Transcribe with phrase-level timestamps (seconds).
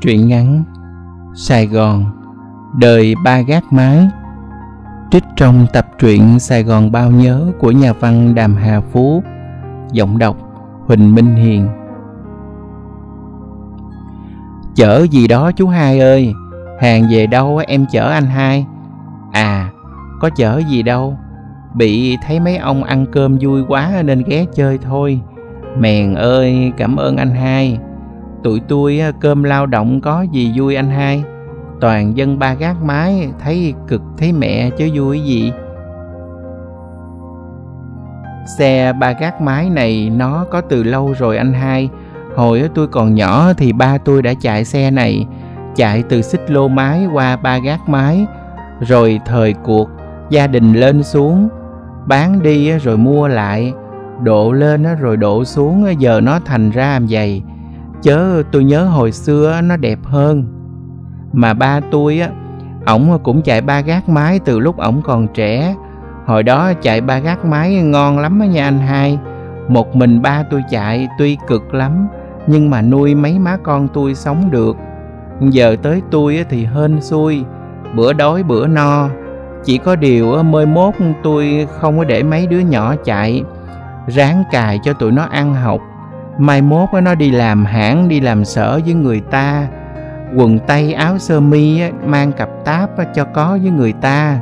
[0.00, 0.64] Truyện ngắn
[1.34, 2.04] Sài Gòn,
[2.78, 4.08] Đời ba gác mái.
[5.10, 9.22] Trích trong tập truyện Sài Gòn bao nhớ của nhà văn Đàm Hà Phú,
[9.92, 10.36] Giọng đọc
[10.86, 11.68] Huỳnh Minh Hiền.
[14.74, 16.32] Chở gì đó chú hai ơi,
[16.80, 18.66] Hàng về đâu em chở anh hai?
[19.32, 19.70] À
[20.20, 21.16] có chở gì đâu,
[21.74, 25.20] Bị thấy mấy ông ăn cơm vui quá nên ghé chơi thôi.
[25.78, 27.78] Mèn ơi, cảm ơn anh hai.
[28.42, 31.24] Tụi tôi à, cơm lao động có gì vui anh hai?
[31.80, 35.52] Toàn dân ba gác mái, thấy cực, thấy mẹ chứ vui gì?
[38.58, 41.88] Xe ba gác mái này nó có từ lâu rồi anh hai.
[42.36, 45.26] Hồi tôi còn nhỏ thì ba tôi đã chạy xe này,
[45.74, 48.26] Chạy từ xích lô mái qua ba gác mái.
[48.80, 49.88] Rồi thời cuộc,
[50.30, 51.48] gia đình lên xuống,
[52.06, 53.72] Bán đi rồi mua lại.
[54.22, 57.42] Độ lên rồi độ xuống giờ nó thành ra làm vậy
[58.02, 60.44] chớ, tôi nhớ hồi xưa nó đẹp hơn.
[61.32, 62.28] Mà ba tôi á,
[62.86, 65.74] ổng cũng chạy ba gác mái từ lúc ổng còn trẻ.
[66.26, 69.18] Hồi đó chạy ba gác mái ngon lắm á nha anh hai.
[69.68, 72.08] Một mình ba tôi chạy tuy cực lắm,
[72.46, 74.76] nhưng mà nuôi mấy má con tôi sống được.
[75.40, 77.44] Giờ tới tôi thì hên xui,
[77.96, 79.08] bữa đói bữa no.
[79.64, 83.42] Chỉ có điều mơi mốt tôi không có để mấy đứa nhỏ chạy.
[84.06, 85.80] Ráng cài cho tụi nó ăn học
[86.40, 89.68] mai mốt nó đi làm hãng, đi làm sở với người ta.
[90.36, 94.40] Quần tây, áo sơ mi mang cặp táp cho có với người ta.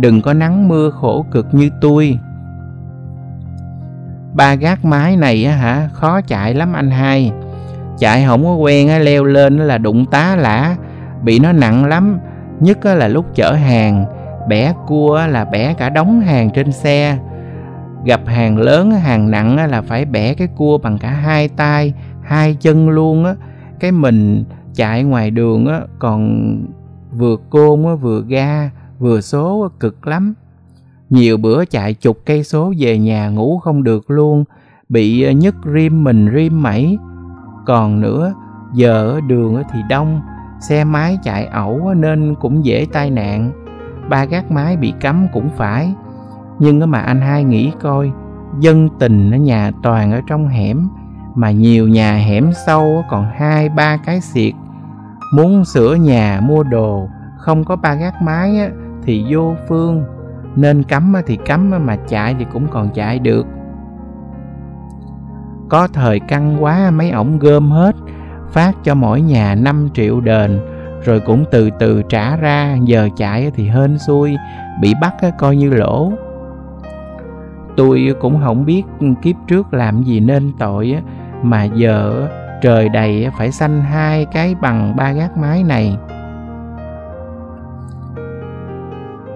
[0.00, 2.18] Đừng có nắng mưa khổ cực như tôi.
[4.32, 7.32] Ba gác mái này hả, khó chạy lắm anh hai.
[7.98, 10.76] Chạy không có quen leo lên là đụng tá lả.
[11.22, 12.18] Bị nó nặng lắm,
[12.60, 14.04] nhất là lúc chở hàng.
[14.48, 17.18] Bẻ cua là bẻ cả đống hàng trên xe
[18.04, 22.56] gặp hàng lớn, hàng nặng là phải bẻ cái cua bằng cả hai tay, hai
[22.60, 23.34] chân luôn á.
[23.80, 26.50] Cái mình chạy ngoài đường á, còn
[27.12, 30.34] vừa côn á, vừa ga, vừa số cực lắm.
[31.10, 34.44] Nhiều bữa chạy chục cây số về nhà ngủ không được luôn,
[34.88, 36.98] bị ờ, nhức rim mình, rim mẩy.
[37.66, 38.34] Còn nữa,
[38.74, 40.20] giờ đường thì đông,
[40.60, 43.52] xe máy chạy ẩu nên cũng dễ tai nạn.
[44.08, 45.94] Ba gác mái bị cấm cũng phải
[46.60, 48.12] nhưng mà anh hai nghĩ coi,
[48.58, 50.88] dân tình ở nhà toàn ở trong hẻm,
[51.34, 54.54] mà nhiều nhà hẻm sâu còn hai, ba cái xiệt.
[55.34, 58.70] Muốn sửa nhà, mua đồ, không có ba gác mái
[59.02, 60.04] thì vô phương.
[60.56, 63.46] Nên cấm thì cấm mà chạy thì cũng còn chạy được.
[65.68, 67.96] Có thời căng quá, mấy ổng gom hết,
[68.52, 70.60] phát cho mỗi nhà 5 triệu đền,
[71.04, 74.36] rồi cũng từ từ trả ra, giờ chạy thì hên xui,
[74.80, 76.12] bị bắt coi như lỗ
[77.80, 78.82] tôi cũng không biết
[79.22, 80.96] kiếp trước làm gì nên tội
[81.42, 82.28] mà giờ
[82.62, 85.96] trời đầy phải sanh hai cái bằng ba gác mái này.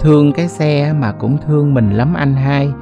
[0.00, 2.72] Thương cái xe mà cũng thương mình lắm anh hai.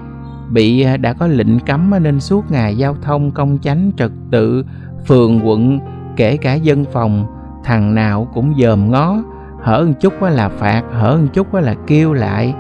[0.50, 4.64] Bị à, đã có lệnh cấm nên suốt ngày giao thông, công chánh, trật tự,
[5.06, 5.80] phường, quận,
[6.16, 7.26] kể cả dân phòng,
[7.64, 9.22] thằng nào cũng dòm ngó.
[9.62, 12.54] Hở một chút là phạt, hở một chút là kêu lại.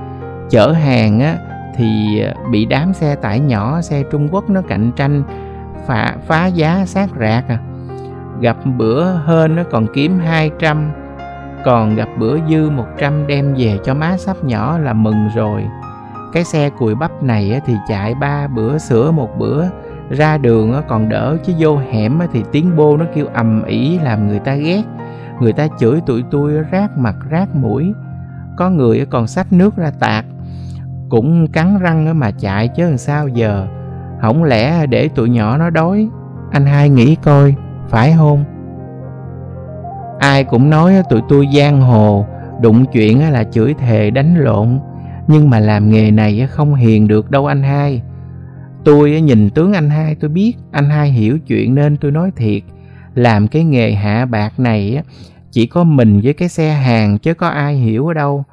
[0.50, 1.36] Chở hàng á
[1.76, 5.22] thì ờ, bị đám xe tải nhỏ xe Trung Quốc nó cạnh tranh
[5.86, 7.58] phá, phá giá sát rạc à.
[8.40, 10.90] Gặp bữa hơn nó còn kiếm 200
[11.64, 15.64] còn gặp bữa dư 100 đem về cho má sắp nhỏ là mừng rồi.
[16.32, 19.64] Cái xe cùi bắp này thì chạy ba bữa sửa một bữa
[20.10, 24.28] ra đường còn đỡ chứ vô hẻm thì tiếng bô nó kêu ầm ĩ làm
[24.28, 24.82] người ta ghét.
[25.40, 27.92] Người ta chửi tụi tôi rác mặt rác mũi.
[28.56, 30.24] Có người còn xách nước ra tạt
[31.10, 33.66] cũng cắn răng mà chạy chứ làm sao giờ.
[34.20, 36.08] Không lẽ để tụi nhỏ nó đói?
[36.50, 37.54] Anh hai nghĩ coi,
[37.88, 38.44] phải không?
[40.18, 42.26] Ai cũng nói tụi tôi giang hồ,
[42.60, 44.78] đụng chuyện là chửi thề đánh lộn.
[45.26, 48.02] Nhưng mà làm nghề này không hiền được đâu anh hai.
[48.84, 52.62] Tôi nhìn tướng anh hai tôi biết, anh hai hiểu chuyện nên tôi nói thiệt.
[53.14, 55.02] Làm cái nghề hạ bạc này
[55.50, 58.44] chỉ có mình với cái xe hàng chứ có ai hiểu ở đâu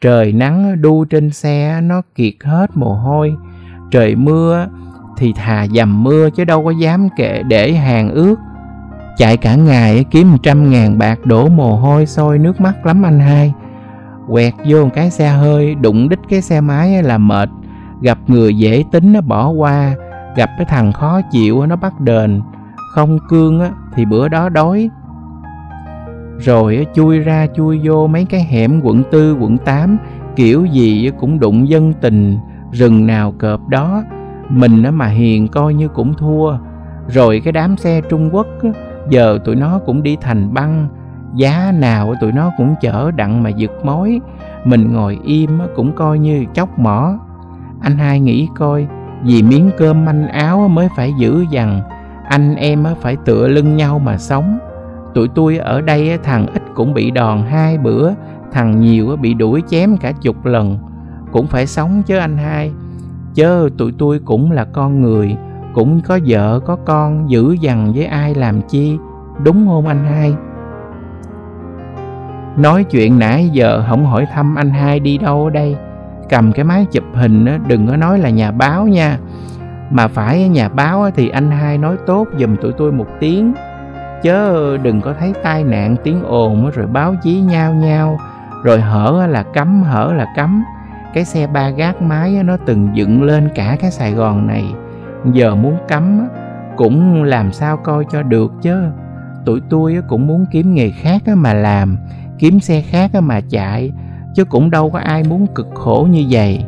[0.00, 3.34] trời nắng đu trên xe nó kiệt hết mồ hôi.
[3.90, 4.66] Trời mưa
[5.16, 8.36] thì thà dầm mưa chứ đâu có dám kệ để hàng ướt
[9.16, 13.02] chạy cả ngày kiếm một trăm ngàn bạc đổ mồ hôi sôi nước mắt lắm
[13.02, 13.52] anh hai.
[14.28, 17.48] Quẹt vô một cái xe hơi, đụng đích cái xe máy là mệt.
[18.02, 19.94] Gặp người dễ tính nó bỏ qua,
[20.36, 22.42] gặp cái thằng khó chịu nó bắt đền.
[22.94, 23.62] Không cương
[23.94, 24.90] thì bữa đó đói
[26.38, 29.98] rồi chui ra, chui vô mấy cái hẻm quận tư, quận 8
[30.36, 32.38] kiểu gì cũng đụng dân tình,
[32.72, 34.02] rừng nào cợp đó.
[34.48, 36.58] Mình mà hiền coi như cũng thua.
[37.08, 38.46] Rồi cái đám xe trung quốc
[39.10, 40.88] giờ tụi nó cũng đi thành băng.
[41.34, 44.20] Giá nào tụi nó cũng chở đặng mà giật mối.
[44.64, 47.18] Mình ngồi im cũng coi như chóc mỏ.
[47.80, 48.86] Anh hai nghĩ coi,
[49.22, 51.80] vì miếng cơm manh áo mới phải giữ dằn,
[52.28, 54.58] anh em phải tựa lưng nhau mà sống
[55.14, 58.12] tụi tôi ở đây thằng ít cũng bị đòn hai bữa,
[58.52, 60.78] thằng nhiều bị đuổi chém cả chục lần.
[61.32, 62.72] Cũng phải sống chứ anh hai.
[63.34, 65.36] Chớ, tụi tôi cũng là con người,
[65.74, 68.98] cũng có vợ, có con giữ dằn với ai làm chi,
[69.44, 70.34] đúng không anh hai?
[72.56, 75.76] Nói chuyện nãy giờ không hỏi thăm anh hai đi đâu ở đây.
[76.28, 79.18] Cầm cái máy chụp hình đừng có nói là nhà báo nha.
[79.90, 83.52] Mà phải, nhà báo thì anh hai nói tốt giùm tụi tôi một tiếng
[84.22, 88.18] chớ đừng có thấy tai nạn tiếng ồn rồi báo chí nhao nhao.
[88.64, 90.64] Rồi hở là cấm, hở là cấm.
[91.14, 94.64] Cái xe ba gác máy nó từng dựng lên cả cái sài gòn này.
[95.32, 96.28] Giờ muốn cấm
[96.76, 98.82] cũng làm sao coi cho được chứ
[99.44, 101.98] tụi tôi cũng muốn kiếm nghề khác mà làm,
[102.38, 103.92] kiếm xe khác mà chạy,
[104.34, 106.64] chứ cũng đâu có ai muốn cực khổ như vậy.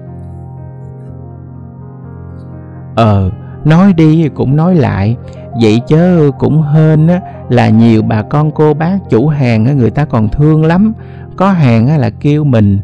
[2.96, 3.30] Ờ
[3.64, 5.16] nói đi cũng nói lại
[5.60, 10.04] vậy chớ cũng hên á, là nhiều bà con cô bác chủ hàng người ta
[10.04, 10.92] còn thương lắm.
[11.36, 12.78] Có hàng là kêu mình.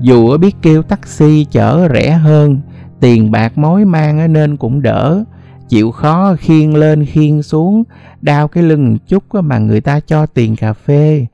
[0.00, 2.60] Dù biết kêu taxi chở rẻ hơn
[3.00, 5.24] tiền bạc mối mang nên cũng đỡ.
[5.68, 7.84] Chịu khó khiêng lên khiêng xuống
[8.20, 11.26] đau cái lưng chút mà người ta cho tiền cà phê.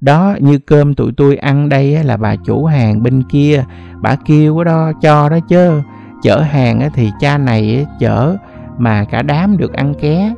[0.00, 3.64] Đó như cơm tụi tôi ăn đây là bà chủ hàng bên kia.
[4.02, 5.82] Bà kêu đó cho đó chứ
[6.22, 8.36] chở hàng thì cha này chở
[8.78, 10.34] mà cả đám được ăn ké.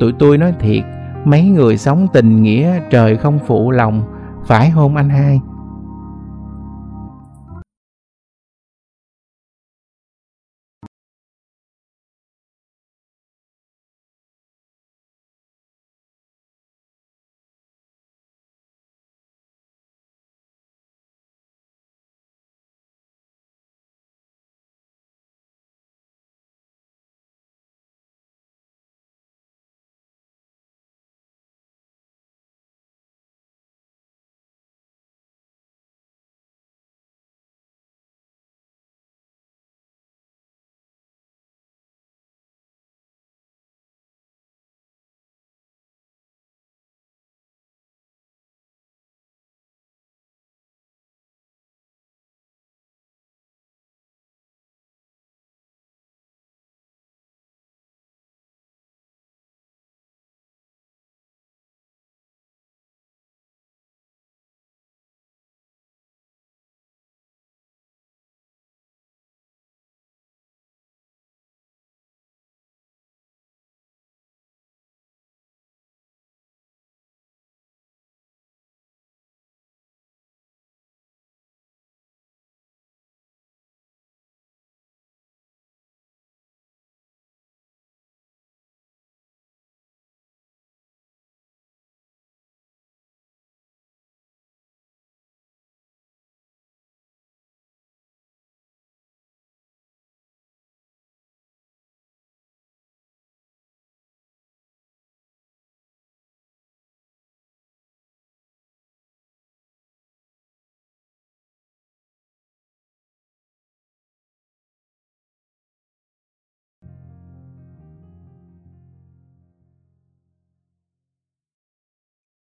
[0.00, 0.84] Tụi tôi nói thiệt,
[1.24, 4.02] mấy người sống tình nghĩa, trời không phụ lòng.
[4.46, 5.40] Phải hôn anh hai?